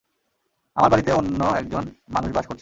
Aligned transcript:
আমার 0.75 0.89
বাড়িতে 0.89 1.11
অন্য 1.11 1.41
একজন 1.57 1.83
মানুষ 2.09 2.29
বাস 2.31 2.45
করছে। 2.47 2.59